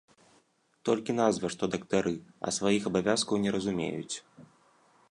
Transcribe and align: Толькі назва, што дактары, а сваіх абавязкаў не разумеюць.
Толькі 0.87 1.15
назва, 1.21 1.51
што 1.57 1.63
дактары, 1.75 2.15
а 2.45 2.55
сваіх 2.59 2.81
абавязкаў 2.93 3.35
не 3.47 3.51
разумеюць. 3.59 4.15